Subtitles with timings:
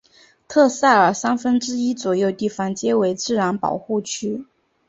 [0.47, 4.43] 特塞尔三分之一左右地方皆为自然保护区。